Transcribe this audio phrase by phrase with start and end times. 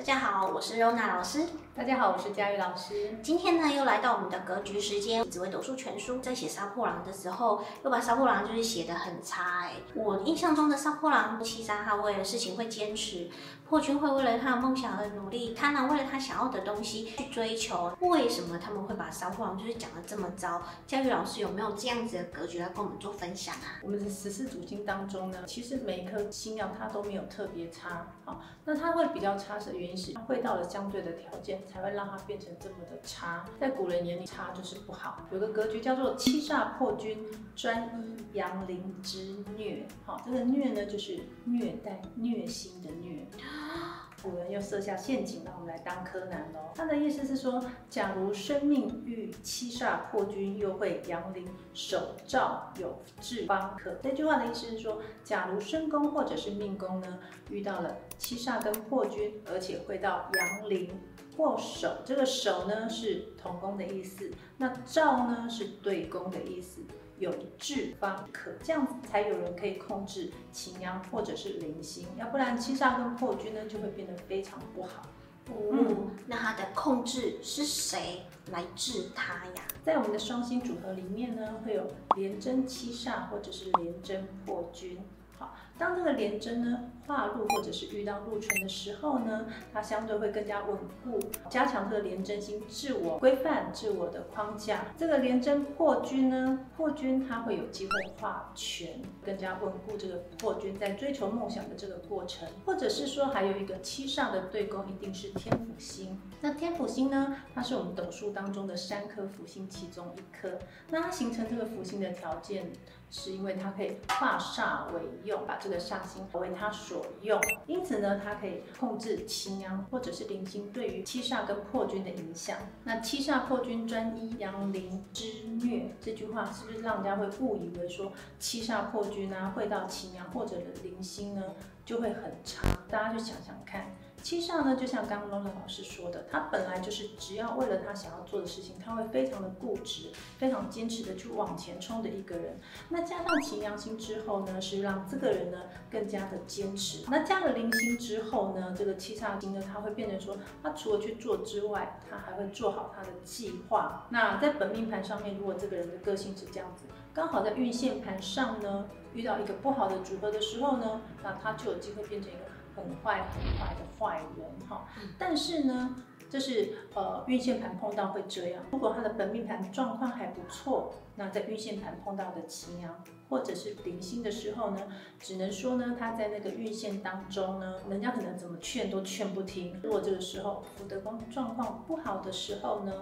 [0.00, 1.44] 大家好，我是 Rona 老师。
[1.74, 3.18] 大家好，我是佳玉老师。
[3.22, 5.22] 今天呢，又来到我们的格局时间。
[5.30, 9.72] 紫微斗数全书在写杀破狼的时候，又把杀破狼就是写的很差哎。
[9.94, 13.30] 我印象中的杀破狼，七杀他为了事情会坚持，
[13.68, 17.94] 破军会为了他的梦想而努力，贪婪为了他想要的东西去追求。
[18.00, 20.62] 为什么他们会把杀破狼就是讲的这么糟？
[20.86, 23.80] 佳玉老师有没有这样子的格局来跟我们做分享啊？
[23.82, 28.08] 我们的十四主经当中呢，其实每一颗星曜它都没有特别差。
[28.24, 33.44] 好，那它会比较差是原因是，它会到了相对的条件，才会让它变成这么的差。
[33.58, 35.26] 在古人眼里，差就是不好。
[35.30, 37.18] 有个格局叫做七煞破军，
[37.54, 39.86] 专一阳陵之虐。
[40.04, 43.26] 好，这个虐呢，就是虐待、虐心的虐。
[44.22, 46.70] 古人又设下陷阱，让我们来当柯南喽。
[46.74, 53.94] 他的意思是说，假如生命遇七煞破军，又会阳陵守照有志方可。
[54.02, 57.18] 这句话的意思是说，假如身宫或者是命宫呢，
[57.50, 60.90] 遇到了七煞跟破军，而且会到阳陵
[61.36, 66.82] 或手，这个手呢是同工的意思，那照呢是对宫的意思。
[67.18, 75.02] 有志方可，这样子才有人可以控制擎羊或者是零星，要不然七煞跟破军呢就会变得非常不好。
[75.48, 79.52] 哦、嗯，那它的控制是谁来治它呀？
[79.84, 84.98] 在我们的双星组合里面呢，会有廉贞七煞或者是廉贞破军。
[85.38, 94.84] 好，当这个廉贞呢化禄或者是遇到禄权的时候呢，它相对会更加稳固，加强这个廉贞星自我规范、自我的框架。
[94.96, 102.48] 这个廉贞破军呢，破军它会有机会化权，更加稳固这个破军在追求梦想的这个过程。
[102.64, 106.16] 或者是说，还有一个七煞的对宫，一定是天府星。
[106.40, 110.48] 那天府星呢，它是我们斗数当中的三颗福星其中一颗。
[110.90, 112.70] 那它形成这个福星的条件，
[113.10, 122.56] 是因为它可以化煞为用，把这个煞星为它所用，因此呢，它可以控制奇娘或者是零星对于七煞跟破军的影响。
[122.84, 131.42] 那七煞破军专一阳灵之虐这句话，是不是让人家会误以为说七煞破军啊会到奇娘或者零星呢
[131.84, 132.62] 就会很差？
[132.88, 133.94] 大家就想想看。
[134.22, 142.58] 七煞呢，就像刚刚 Rona 老师说的，他本来就是只要为了他想要做的事情，他会非常的固执，非常坚持的去往前冲的一个人。
[142.90, 145.58] 那加上擎羊星之后呢，是让这个人呢
[145.90, 147.04] 更加的坚持。
[147.10, 154.06] 那加了零星之后呢，这个七煞星呢，他会变成说，他除了去做之外，他还会做好他的计划。
[154.10, 162.40] 那在本命盘上面，如果这个人的个性是这样子，刚好在运线盘上呢，遇到一个不好的组合的时候呢，那他就有机会变成一个。
[162.74, 164.86] 很坏很坏的坏人哈，
[165.18, 165.96] 但是呢，
[166.28, 168.62] 就是呃运线盘碰到会这样。
[168.70, 174.80] 如果他的本命盘状况还不错，那在运线盘碰到的擎羊或者是零星的时候呢，
[175.20, 179.78] 只能说呢，他在那个运线当中呢，人家可能怎么劝都劝不听。
[179.82, 182.92] 如果这个时候福德宫状况不好的时候呢，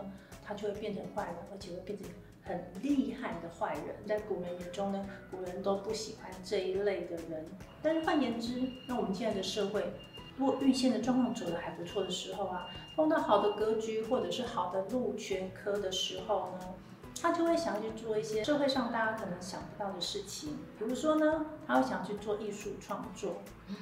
[0.48, 2.08] 他就会变成坏人，而且会变成。
[2.40, 7.44] 很厉害的坏人，在古人眼中呢，古人都不喜欢这一类的人。
[7.82, 9.84] 但是换言之，那我们现在的社会，
[10.38, 16.60] 如果遇见的状况走得还不错的时候啊，碰到好的格局或者是好的禄权科的时候呢，
[17.20, 23.36] 他就会想要去做一些社会上大家可能想不到的事情，比如说呢，他会想去做艺术创作。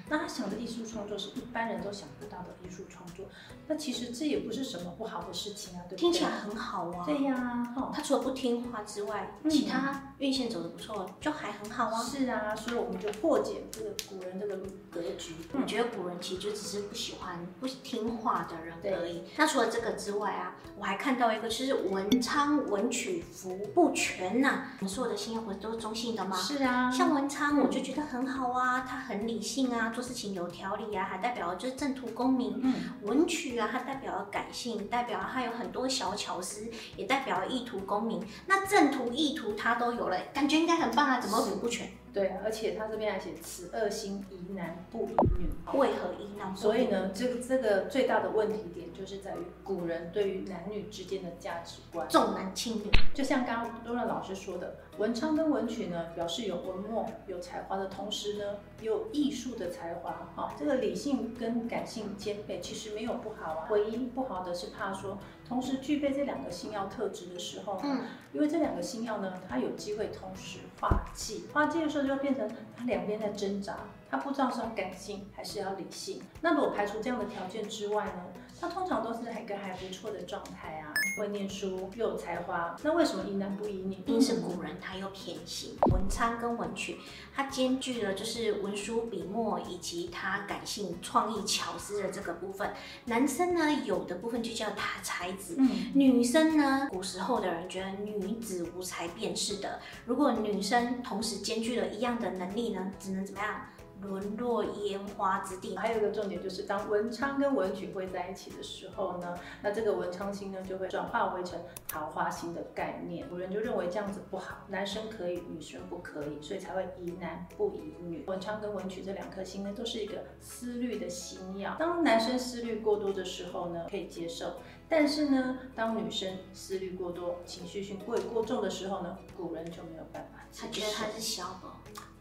[0.08, 3.24] 那他想的艺术创作是一般人都想不到的艺术创作，
[3.68, 5.98] 那其实这也不是什么不好的事情啊，对不对？
[6.00, 7.06] 听起来很好啊。
[7.06, 12.02] 对呀，哦，他除了不听话之外，嗯、其他运线走的不错，就还很好啊。
[12.02, 14.56] 是啊，所以我们就破解这个古人这个
[14.90, 15.36] 格局。
[15.52, 19.22] 我觉得古人其实就只是不喜欢不听话的人而已。
[19.36, 24.86] 那除了这个之外啊，我还看到一个，其实文昌文曲福不全呐、啊。
[24.86, 26.36] 所有的星曜不是都是中性的吗？
[26.36, 26.90] 是啊。
[26.90, 29.86] 像文昌，我就觉得很好啊，他很理性啊。
[29.86, 32.60] 啊，做事情有条理啊，还代表就是正途功名。
[32.62, 38.24] 嗯，文曲啊，它代表了感性，代表了它有很多小巧思，也代表了意图功名。
[38.46, 41.88] 那正途、意图它都有了，感觉应该很棒啊，怎么福不全？
[42.16, 46.56] 对，而且他这边还写此二星宜男不宜女，为何宜男？
[46.56, 52.90] 所以呢，这个这个最大的问题点就是在于古人对于男女之间的价值观重男轻女。
[53.12, 58.44] 就像刚刚多乐老师说的，文昌跟文曲呢，表示有文墨、有才华的同时呢，
[58.80, 60.10] 也有艺术的才华。
[60.34, 63.68] 啊，这个理性跟感性兼备，其实没有不好啊。
[63.70, 72.06] 唯一不好的是怕说，同时具备这两个星耀特质的时候，嗯，因为这两个星耀呢，它有机会同时化忌，化忌的时候。
[72.06, 73.78] 就变成它两边在挣扎，
[74.08, 76.22] 它不知道是要感性还是要理性。
[76.40, 78.26] 那如果排除这样的条件之外呢，
[78.58, 82.74] 他通常都是一个还不错的状态啊，会念书又有才华。
[82.82, 83.96] 那为什么宜男不宜女？
[83.96, 86.98] 一定是古人他又偏心，文昌跟文曲，
[87.34, 92.72] 它兼具了就是文书笔墨以及他感性创意巧思的这个部分。
[93.04, 99.68] 男生呢，有的部分就叫他才子，嗯，女生呢，古时候的人觉得女子无才便是德。
[100.06, 103.66] 如果女生同时兼具了一样的能力呢，只能怎么样？
[104.00, 105.76] 沦落烟花之地。
[105.76, 111.58] 还有一个重点就是，当文昌跟文曲会在一起的时候呢，那这个文昌星呢就会转化为成
[111.88, 113.28] 桃花星的概念。
[113.28, 118.24] 古人就认为这样子不好，男生可以，女生不可以，所以才会宜男不宜女。
[118.26, 121.76] 文昌跟文曲这两颗星呢，都是一个思虑的星曜。
[121.78, 124.48] 当男生思虑过多的时候呢，可以接受；
[124.88, 130.66] 但是呢，当女生思虑过多、情绪性过过重的时候呢，古人就没有办法接受。
[130.66, 131.76] 他觉得他是小宝。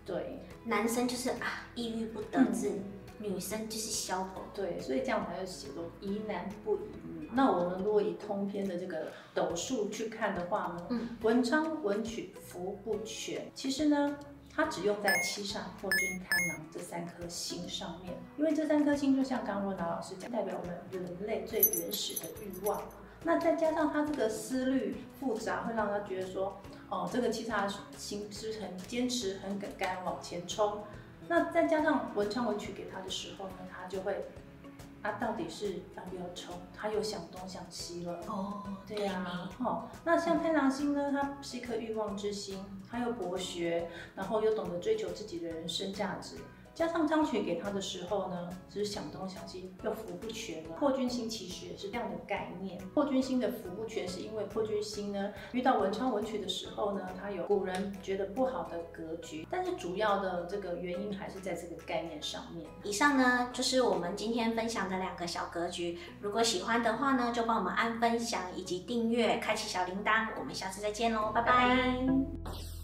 [0.06, 2.84] 对，男生就是啊，抑郁不得志，嗯、
[3.18, 4.44] 女生就是小宝。
[4.54, 7.30] 对，所以这样才会写作疑男不疑女。
[7.34, 14.18] 那我们如果以通篇的这个斗数去看的话呢，嗯、文昌文曲福不全，其实呢，
[14.54, 22.82] 它只用在七煞破军贪狼这三颗星上面，因为这三颗星就像刚刚若拿老师讲，代表我们人类最原始的欲望。
[23.24, 26.62] 那再加上他这个思虑复杂，会让他觉得说，
[26.96, 30.82] 哦，这个七煞星是很坚持、很敢敢往前冲。
[31.28, 34.28] 那再加上文昌文曲给他的时候呢，他就会，
[35.04, 36.56] 他、啊、到底是要不要冲？
[36.74, 38.18] 他又想东想西了。
[38.28, 46.38] 哦，对呀、啊，哦，那像太阳星呢，它是一颗欲望之星，他又博学，然后又懂得追求自己的人生价值。
[46.76, 50.76] 加上张曲给他的时候呢，只是想东想西，又扶不全了。
[50.78, 52.78] 破军星其实也是这样的概念。
[52.94, 59.48] 破军星的扶不全，是因为破军星呢遇到文昌文曲的时候呢，它有古人觉得不好的格局。
[59.50, 62.68] 但是主要的这个原因还是在这个概念上面。
[62.84, 65.98] 以上呢就是我们今天分享的两个小格局。
[66.20, 70.28] 如果喜欢的话呢，就帮我们按分享以及订阅，开启小铃铛。
[70.38, 71.54] 我们下次再见喽，拜拜。
[71.54, 72.08] 拜
[72.44, 72.75] 拜。